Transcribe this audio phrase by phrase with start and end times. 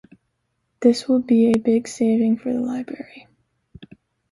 [0.81, 3.27] This will be a big saving for the Library.